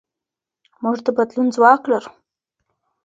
[0.81, 2.11] موږ د بدلون ځواک لرو.